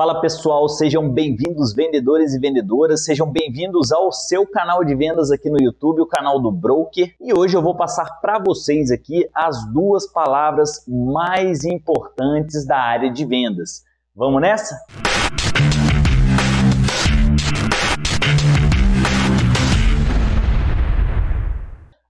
[0.00, 5.50] Fala pessoal, sejam bem-vindos vendedores e vendedoras, sejam bem-vindos ao seu canal de vendas aqui
[5.50, 7.14] no YouTube, o canal do Broker.
[7.20, 13.12] E hoje eu vou passar para vocês aqui as duas palavras mais importantes da área
[13.12, 13.84] de vendas.
[14.16, 14.74] Vamos nessa?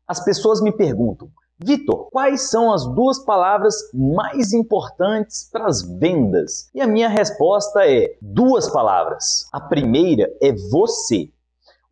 [0.07, 1.29] As pessoas me perguntam:
[1.63, 6.71] Vitor, quais são as duas palavras mais importantes para as vendas?
[6.75, 9.47] E a minha resposta é duas palavras.
[9.53, 11.29] A primeira é você.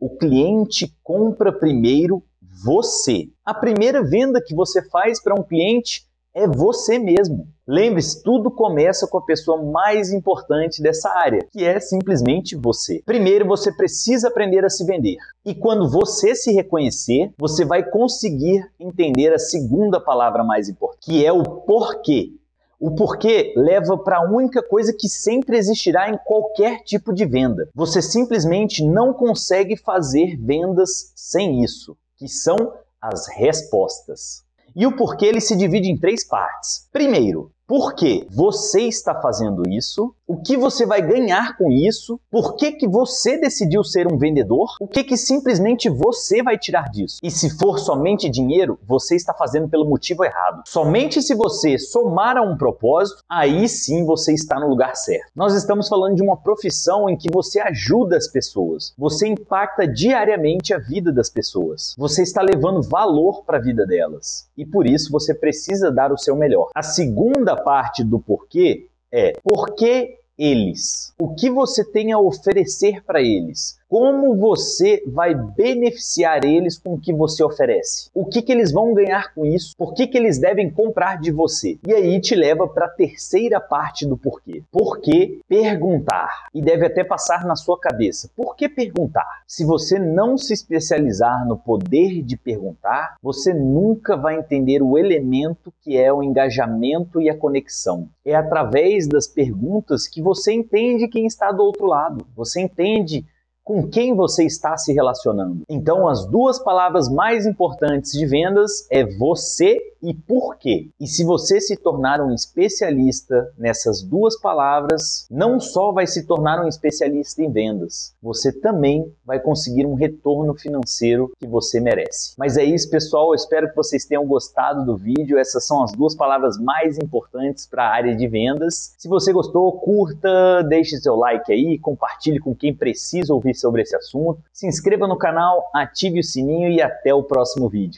[0.01, 2.25] O cliente compra primeiro
[2.65, 3.29] você.
[3.45, 6.08] A primeira venda que você faz para um cliente
[6.39, 7.49] é você mesmo.
[7.67, 13.03] Lembre-se, tudo começa com a pessoa mais importante dessa área, que é simplesmente você.
[13.05, 15.17] Primeiro, você precisa aprender a se vender.
[15.45, 21.27] E quando você se reconhecer, você vai conseguir entender a segunda palavra mais importante, que
[21.27, 22.33] é o porquê.
[22.81, 27.69] O porquê leva para a única coisa que sempre existirá em qualquer tipo de venda.
[27.75, 32.57] Você simplesmente não consegue fazer vendas sem isso, que são
[33.03, 34.48] as respostas.
[34.79, 36.89] E o porquê ele se divide em três partes.
[36.93, 40.15] Primeiro, por que você está fazendo isso?
[40.27, 42.19] O que você vai ganhar com isso?
[42.31, 44.75] Por que, que você decidiu ser um vendedor?
[44.81, 47.19] O que, que simplesmente você vai tirar disso?
[47.23, 50.63] E se for somente dinheiro, você está fazendo pelo motivo errado.
[50.67, 55.31] Somente se você somar a um propósito, aí sim você está no lugar certo.
[55.37, 60.73] Nós estamos falando de uma profissão em que você ajuda as pessoas, você impacta diariamente
[60.73, 65.13] a vida das pessoas, você está levando valor para a vida delas e por isso
[65.13, 66.71] você precisa dar o seu melhor.
[66.75, 71.13] A segunda parte do porquê é por que eles?
[71.19, 73.78] O que você tem a oferecer para eles?
[73.89, 78.11] Como você vai beneficiar eles com o que você oferece?
[78.13, 79.75] O que, que eles vão ganhar com isso?
[79.79, 81.79] Por que, que eles devem comprar de você?
[81.87, 84.63] E aí te leva para a terceira parte do porquê.
[84.71, 86.49] Por que perguntar?
[86.53, 88.31] E deve até passar na sua cabeça.
[88.37, 89.27] Por que perguntar?
[89.47, 95.73] Se você não se especializar no poder de perguntar, você nunca vai entender o elemento
[95.81, 98.07] que é o engajamento e a conexão.
[98.23, 102.27] É através das perguntas que você entende quem está do outro lado.
[102.37, 103.25] Você entende
[103.69, 105.61] com quem você está se relacionando.
[105.69, 110.89] Então, as duas palavras mais importantes de vendas é você e por quê.
[110.99, 116.65] E se você se tornar um especialista nessas duas palavras, não só vai se tornar
[116.65, 122.35] um especialista em vendas, você também vai conseguir um retorno financeiro que você merece.
[122.39, 123.31] Mas é isso, pessoal.
[123.31, 125.37] Eu espero que vocês tenham gostado do vídeo.
[125.37, 128.95] Essas são as duas palavras mais importantes para a área de vendas.
[128.97, 133.97] Se você gostou, curta, deixe seu like aí, compartilhe com quem precisa ouvir sobre esse
[133.97, 134.43] assunto.
[134.53, 137.97] Se inscreva no canal, ative o sininho e até o próximo vídeo.